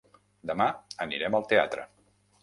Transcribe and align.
Demà 0.51 0.65
anirem 1.05 1.37
al 1.39 1.45
teatre. 1.51 1.85